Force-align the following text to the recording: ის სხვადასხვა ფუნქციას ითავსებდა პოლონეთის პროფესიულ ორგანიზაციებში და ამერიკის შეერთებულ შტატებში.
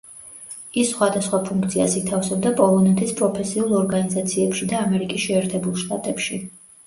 ის 0.83 0.87
სხვადასხვა 0.91 1.39
ფუნქციას 1.49 1.97
ითავსებდა 1.99 2.53
პოლონეთის 2.61 3.13
პროფესიულ 3.21 3.77
ორგანიზაციებში 3.81 4.69
და 4.73 4.81
ამერიკის 4.87 5.27
შეერთებულ 5.29 5.77
შტატებში. 5.85 6.41